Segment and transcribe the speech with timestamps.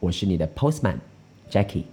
[0.00, 0.96] 我是你的 Postman
[1.50, 1.84] Jackie。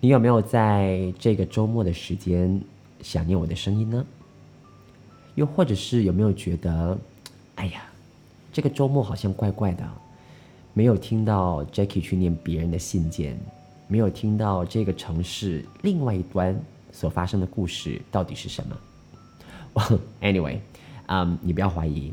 [0.00, 2.60] 你有没有在这个周末的时间
[3.00, 4.04] 想念我的声音呢？
[5.36, 6.98] 又或者是有没有觉得，
[7.54, 7.84] 哎呀，
[8.52, 9.84] 这个周末好像怪怪的，
[10.72, 13.38] 没有听到 Jackie 去念别人的信件，
[13.88, 16.60] 没有听到这个城市另外一端
[16.92, 18.78] 所发生的故事到底是什么
[20.20, 20.58] anyway，
[21.06, 22.12] 嗯，你不要怀疑。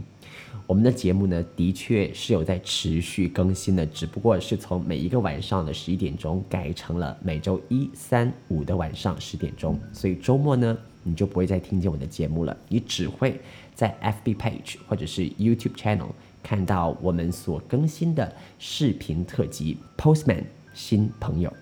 [0.67, 13.39] 我们的节目呢，的确是有在持续更新的，只不过是从每一个晚上的十一点钟改成了每周一、三、五的晚上十点钟，所以周末呢，你就不会再听见我的节目了，你只会
[13.75, 16.07] 在 FB page 或者是 YouTube channel
[16.41, 21.53] 看到我们所更新的视频特辑《Postman 新朋友》。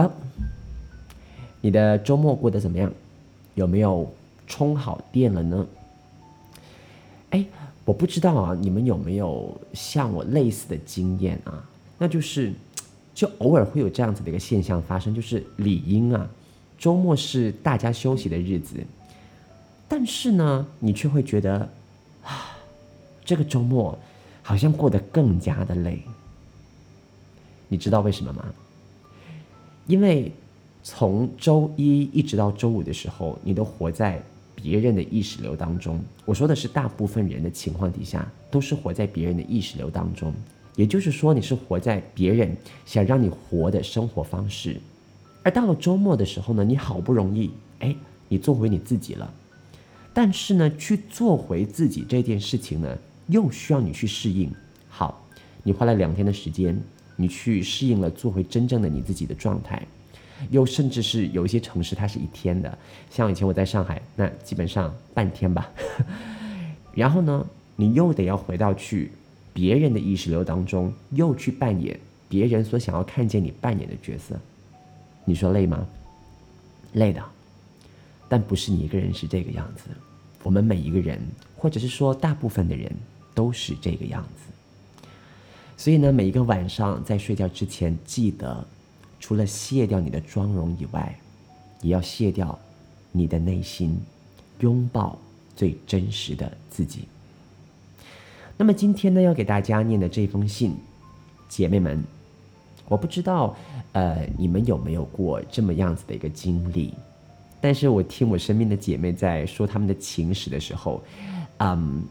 [0.00, 0.10] Well，
[1.60, 2.92] 你的周末过得怎么样？
[3.54, 4.12] 有没有
[4.46, 5.66] 充好电了呢？
[7.30, 7.46] 哎。
[7.86, 11.64] 我不知道啊，你们有没有像我类似的经验啊？
[11.98, 12.52] 那就是，
[13.14, 16.28] 就偶尔会有这样子的一个现象发生，就是理应啊，
[16.76, 18.84] 周末是大家休息的日子，
[19.86, 21.60] 但是呢，你却会觉得
[22.24, 22.58] 啊，
[23.24, 23.96] 这个周末
[24.42, 26.02] 好像过得更加的累。
[27.68, 28.44] 你知道为什么吗？
[29.86, 30.32] 因为
[30.82, 34.20] 从周一一直到周五的时候，你都活在。
[34.56, 40.34] 别人的意识流当中，我说的是大部分人的情况底下，都是活在别人的意识流当中。
[40.74, 44.80] 也就是说，你是活在别人想让你活的生活方式。
[45.42, 47.94] 而到了周末的时候呢，你好不容易，哎，
[48.28, 49.32] 你做回你自己了。
[50.12, 52.98] 但是呢，去做回自己这件事情呢，
[53.28, 54.50] 又需要你去适应。
[54.88, 55.24] 好，
[55.62, 56.78] 你花了两天的时间，
[57.16, 59.86] 你去适应了做回真正的你自己的状态。
[60.50, 62.78] 又甚至是有一些城市，它是一天的，
[63.10, 65.70] 像以前我在上海，那基本上半天吧。
[66.94, 69.10] 然后呢，你又得要回到去
[69.52, 71.98] 别人的意识流当中，又去扮演
[72.28, 74.38] 别人所想要看见你扮演的角色，
[75.24, 75.86] 你说累吗？
[76.92, 77.22] 累的，
[78.28, 79.84] 但不是你一个人是这个样子，
[80.42, 81.20] 我们每一个人，
[81.56, 82.90] 或者是说大部分的人
[83.34, 85.00] 都是这个样子。
[85.76, 88.66] 所以呢，每一个晚上在睡觉之前，记得。
[89.18, 91.18] 除了卸掉你的妆容以外，
[91.82, 92.58] 也要卸掉
[93.12, 93.98] 你的内心，
[94.60, 95.18] 拥抱
[95.54, 97.08] 最真实的自己。
[98.56, 100.74] 那么今天呢，要给大家念的这封信，
[101.48, 102.02] 姐妹们，
[102.88, 103.56] 我不知道，
[103.92, 106.94] 呃，你们有没有过这么样子的一个经历？
[107.60, 111.02] 但是我听我身边的姐妹在说他们的情史的时候，
[111.58, 112.04] 嗯，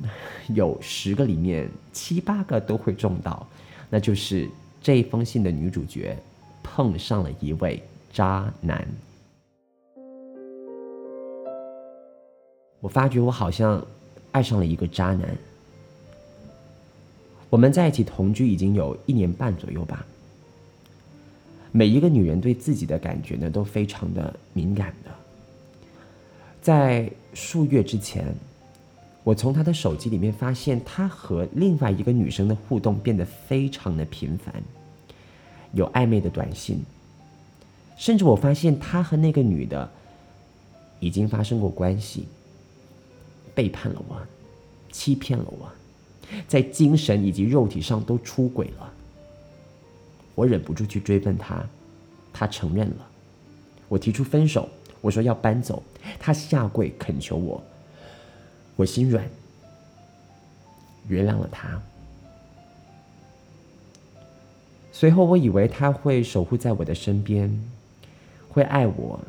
[0.49, 3.47] 有十个里面七八个都会中到，
[3.89, 4.49] 那就是
[4.81, 6.17] 这封信的女主角。
[6.65, 7.79] 碰上了一位
[8.11, 8.87] 渣男，
[12.81, 13.85] 我发觉我好像
[14.31, 15.29] 爱上了一个渣男。
[17.51, 20.03] 我们在一起同居已经有一年半左右吧。
[21.71, 25.11] 每一个女人对自己的感觉呢都非常的敏感的。
[26.61, 28.33] 在数月之前，
[29.23, 34.51] 我从他的手机里面发现他和另外一个女生的互动变得非常的频繁。
[35.75, 36.81] 有暧昧的短信，
[37.97, 39.87] 甚至我发现他和那个女的
[41.01, 42.27] 已经发生过关系，
[43.53, 44.17] 背叛了我，
[44.89, 45.69] 欺骗了我，
[46.47, 48.91] 在精神以及肉体上都出轨了。
[50.33, 51.61] 我忍不住去追问他，
[52.31, 53.07] 他承认了。
[53.89, 54.69] 我提出分手，
[55.01, 55.83] 我说要搬走，
[56.17, 57.61] 他下跪恳求我，
[58.77, 59.29] 我心软，
[61.09, 61.81] 原谅了他。
[64.97, 67.51] 随后，我以为他会守护在我的身边，
[68.47, 69.19] 会爱我，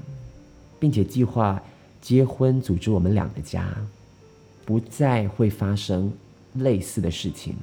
[0.78, 1.60] 并且计划
[2.00, 3.74] 结婚，组织我们两个家，
[4.64, 6.12] 不再会发生
[6.54, 7.56] 类似的事情。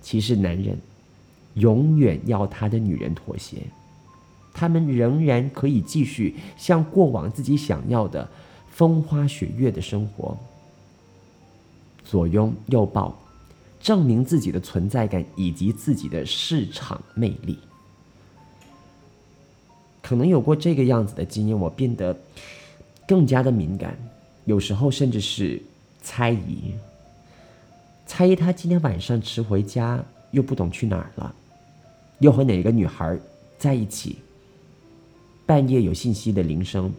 [0.00, 0.78] 其实，男人
[1.56, 3.58] 永远要他的女人妥协，
[4.54, 8.26] 他们仍然可以继续像过往自己想要的
[8.70, 10.38] 风花雪月的生活，
[12.02, 13.14] 左拥右抱。
[13.84, 17.58] 证明自己的存在感以及自己的市场魅力，
[20.00, 22.18] 可能有过这个样子的经验，我变得
[23.06, 23.94] 更加的敏感，
[24.46, 25.62] 有时候甚至是
[26.00, 26.72] 猜疑，
[28.06, 31.34] 猜疑他今天晚上迟回家又不懂去哪儿了，
[32.20, 33.18] 又和哪个女孩
[33.58, 34.16] 在一起。
[35.44, 36.90] 半夜有信息的铃声，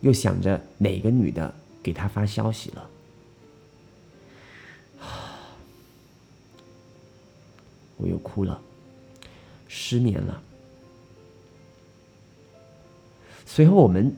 [0.00, 2.89] 又想着哪个女的给他发消息了。
[8.00, 8.60] 我又哭了，
[9.68, 10.40] 失眠了。
[13.44, 14.14] 随后我们，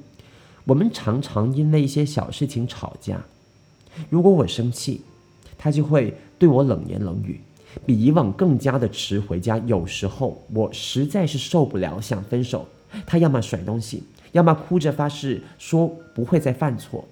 [0.65, 3.23] 我们常常因为一些小事情吵架。
[4.11, 5.01] 如果我生气，
[5.57, 7.41] 他就会对我冷言冷语，
[7.87, 9.57] 比以往更加的迟回家。
[9.59, 12.69] 有时候我实在是受不了，想分手，
[13.07, 14.03] 他要么甩东西，
[14.33, 17.09] 要么哭着发誓说不会再犯错。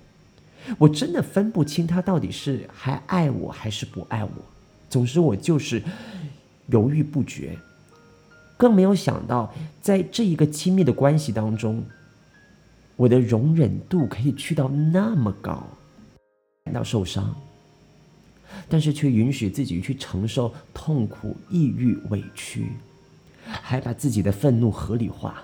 [0.78, 4.30] 我真的分不清他到底是还爱我还是不爱我。
[4.90, 5.82] 总之，我就是。
[6.70, 7.58] 犹豫不决，
[8.56, 11.84] 更没有想到，在这一个亲密的关系当中，
[12.96, 15.66] 我的容忍度可以去到那么高，
[16.64, 17.34] 感到受伤，
[18.68, 22.72] 但是却允许自己去承受痛苦、抑郁、委屈，
[23.44, 25.42] 还把自己的愤怒合理化。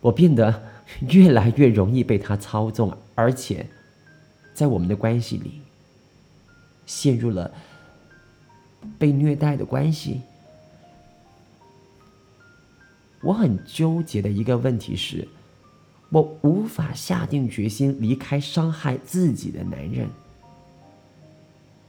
[0.00, 0.62] 我变得
[1.08, 3.66] 越来越容易被他操纵，而且
[4.52, 5.60] 在我们的关系里，
[6.84, 7.50] 陷入了。
[8.98, 10.20] 被虐待的关系，
[13.22, 15.26] 我很纠结的一个问题是，
[16.10, 20.08] 我无法下定决心离开伤害自己的男人。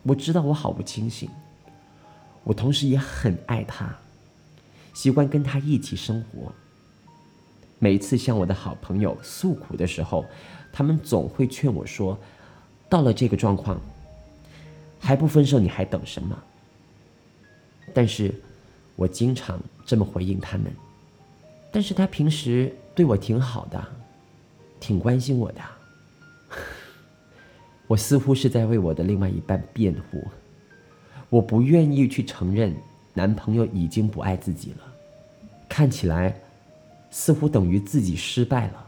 [0.04, 1.30] 我知道我好不清醒，
[2.44, 3.96] 我同时也很爱他，
[4.94, 6.54] 习惯跟他一起生活。
[7.80, 10.26] 每次向我的好朋友诉苦的时候，
[10.72, 12.18] 他们总会劝我说
[12.88, 13.80] ：“到了这个状况，
[15.00, 16.42] 还不分手，你还等什么？”
[17.96, 18.30] 但是，
[18.98, 20.70] 我经常这么回应他们。
[21.72, 23.82] 但是他平时对我挺好的，
[24.82, 25.62] 挺关心我的。
[27.88, 30.28] 我似乎是在为我的另外一半辩护。
[31.30, 32.76] 我不愿意去承认
[33.14, 34.80] 男朋友已经不爱自己了，
[35.70, 36.38] 看起来
[37.10, 38.86] 似乎等于自己失败了。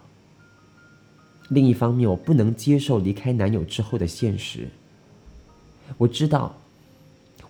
[1.48, 4.68] 另一方面，我不能接受离开男友之后的现实。
[5.98, 6.54] 我知道。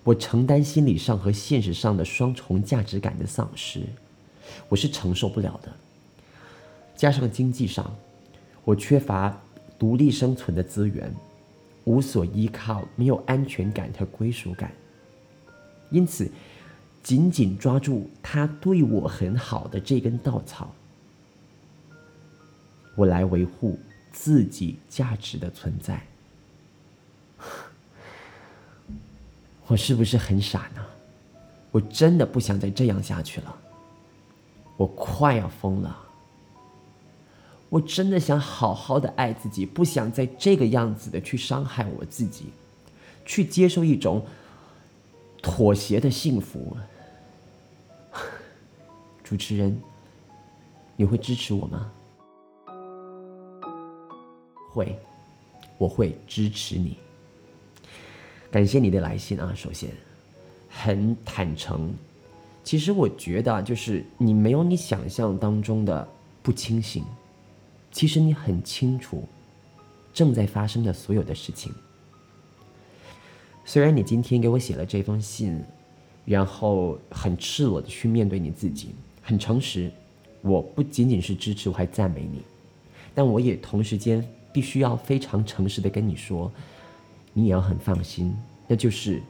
[0.08, 3.82] 我承担心理上和现实上的双重价值感的丧失，
[4.70, 5.70] 我是承受不了的。
[6.96, 7.94] 加上经济上，
[8.64, 9.38] 我缺乏
[9.78, 11.14] 独立生存的资源，
[11.84, 14.72] 无所依靠，没有安全感和归属感。
[15.90, 16.30] 因此，
[17.02, 20.74] 紧紧抓住他对我很好的这根稻草，
[22.96, 23.78] 我来维护
[24.10, 26.07] 自己价值的存在。
[29.68, 30.84] 我是不是很傻呢？
[31.70, 33.54] 我真的不想再这样下去了。
[34.76, 36.04] 我快要疯了。
[37.68, 42.46] 我真的想好好的爱自己，不想再这个样子的去伤害我自己，
[43.26, 44.24] 去接受一种
[45.42, 46.74] 妥协的幸福。
[49.22, 49.78] 主持人，
[50.96, 51.92] 你会支持我吗？
[54.72, 54.98] 会，
[55.76, 56.96] 我会支持你。
[58.50, 59.52] 感谢你的来信啊！
[59.54, 59.90] 首先，
[60.70, 61.92] 很坦诚。
[62.64, 66.06] 其实我觉得，就是你没有你想象当中的
[66.42, 67.04] 不清醒。
[67.90, 69.26] 其实你很清楚
[70.12, 71.72] 正在发生的所有的事情。
[73.64, 75.62] 虽然你今天给我写了这封信，
[76.24, 79.90] 然后很赤裸的去面对你自己，很诚实。
[80.40, 82.40] 我不仅仅是支持，我还赞美你。
[83.14, 86.50] 但我也同时间必须要非常诚实的跟你说。
[87.38, 89.22] 你也要很放心，那就是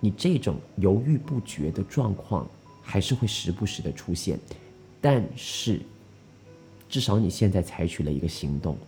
[0.00, 2.48] 你这种犹豫不决的状况
[2.80, 4.40] 还是会时不时的出现，
[4.98, 5.78] 但是
[6.88, 8.78] 至少你现在采取了一个行动，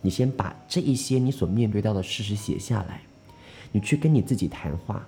[0.00, 3.02] 你先把这一些你所面对到的事实写下来，
[3.70, 5.06] 你去跟你自己谈话，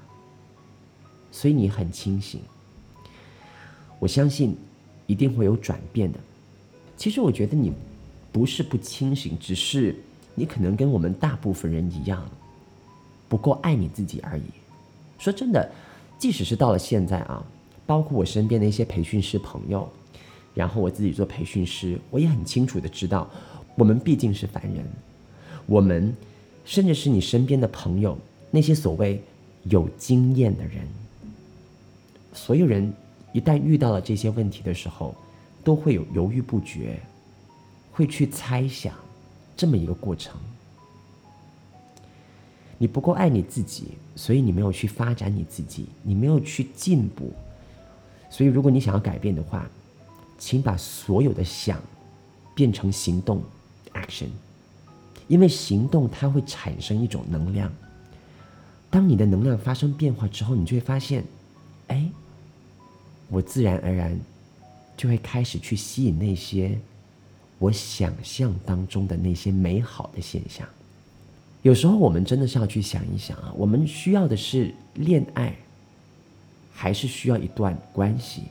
[1.33, 2.43] 所以你很清醒。
[3.99, 4.55] 我相信
[5.07, 6.19] 一定会有转变的。
[6.95, 7.73] 其实我觉得你
[8.31, 9.97] 不是不清醒，只是
[10.35, 12.23] 你可能跟我们大部分人一样。
[13.29, 14.43] 不够爱你自己而已。
[15.19, 15.71] 说真的，
[16.19, 17.45] 即使是到了现在啊，
[17.87, 19.89] 包括我身边的一些培训师朋友，
[20.55, 23.29] 然后我自己做培训师，我也很清楚的知道，
[23.75, 24.85] 我们毕竟是凡人，
[25.67, 26.15] 我们
[26.65, 28.17] 甚至是你身边的朋友，
[28.51, 29.23] 那些所谓
[29.65, 30.87] 有经验的人，
[32.33, 32.93] 所有人
[33.33, 35.15] 一旦遇到了这些问题的时候，
[35.65, 37.01] 都会有犹豫不决，
[37.93, 38.95] 会去猜想
[39.57, 40.39] 这么一个过程。
[42.79, 47.33] 你不够爱你自己，所以你没有去发展你自己，你没有去进步。
[48.29, 49.69] 所以，如果你想要改变的话，
[50.37, 51.81] 请把所有的想
[52.55, 53.43] 变成行动
[53.95, 54.29] ，action。
[55.29, 57.73] 因为行动它会产生一种能量。
[58.91, 61.25] 当你的能量发生变化之后，你就会发现，
[61.89, 62.09] 哎，
[63.29, 64.19] 我自然而然
[64.97, 66.79] 就会开始去吸引那些
[67.59, 70.67] 我想象当中的那些美好的现象。
[71.67, 75.53] 有时候我们真的是要去想一想啊，我们需要的是恋爱，
[76.73, 78.43] 还是需要一段关系？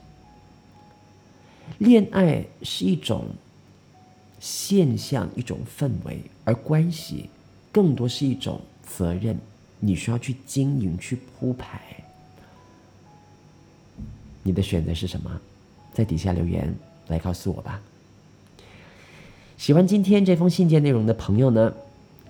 [1.78, 3.24] 恋爱是一种
[4.38, 7.30] 现象，一种氛围，而关系
[7.72, 9.34] 更多是一种责任，
[9.80, 11.80] 你需要去经营、去铺排。
[14.42, 15.40] 你的选择是什么？
[15.94, 16.70] 在底下留言
[17.06, 17.80] 来告诉我吧。
[19.56, 21.72] 喜欢今天这封信件内容的朋友呢？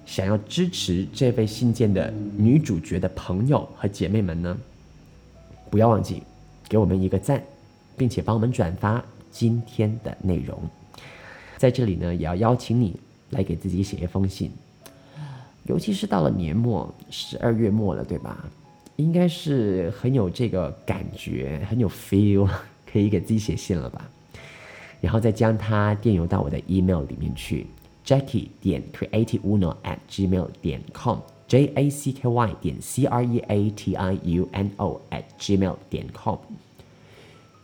[0.06, 4.56] 想要支持这位信件的女主角的朋友和姐妹们呢，
[5.68, 6.22] 不要忘记
[6.68, 7.42] 给我们一个赞，
[7.96, 10.58] 并且帮我们转发今天的内容。
[11.56, 12.98] 在这里呢，也要邀请你
[13.30, 14.50] 来给自己写一封信，
[15.64, 18.48] 尤其是到了年末，十二月末了，对吧？
[18.94, 22.48] 应该是很有这个感觉，很有 feel，
[22.90, 24.08] 可以给自己写信了吧？
[25.00, 27.66] 然后再将它电邮到我的 email 里面去。
[28.06, 33.70] Jackie 点 creativeuno at gmail 点 com，J A C K Y 点 C R E A
[33.70, 36.38] T I U N O at gmail 点 com，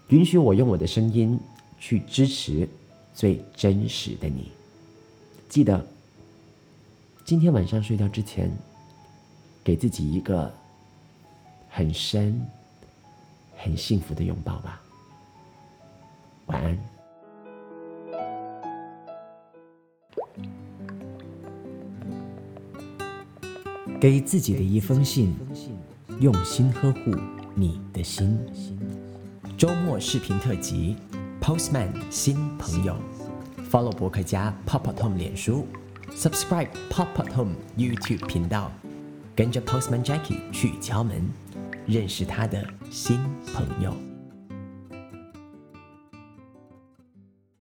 [0.09, 1.39] 允许我用我的声音
[1.79, 2.69] 去支持
[3.15, 4.51] 最真实的你。
[5.49, 5.87] 记得
[7.25, 8.51] 今天晚上睡觉之前，
[9.63, 10.53] 给自己一个
[11.69, 12.45] 很深、
[13.57, 14.83] 很幸福的拥抱吧。
[16.47, 16.92] 晚安。
[24.03, 25.33] 给自己的一封信，
[26.19, 27.15] 用心呵护
[27.55, 28.37] 你的心。
[29.57, 30.97] 周末视频特辑
[31.41, 32.97] ，Postman 新朋友
[33.71, 35.69] ，Follow 博客家 Pop Up Home 脸书
[36.17, 38.73] ，Subscribe Pop Up Home YouTube 频道，
[39.37, 41.23] 跟着 Postman Jackie 去敲门，
[41.87, 43.21] 认识他的新
[43.55, 43.95] 朋友。